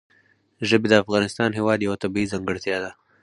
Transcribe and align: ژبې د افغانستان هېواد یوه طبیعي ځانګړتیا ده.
ژبې 0.69 0.87
د 0.89 0.93
افغانستان 1.03 1.49
هېواد 1.57 1.79
یوه 1.85 1.97
طبیعي 2.03 2.31
ځانګړتیا 2.31 2.77
ده. 2.83 2.91